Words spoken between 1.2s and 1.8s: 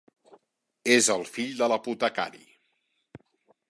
fill de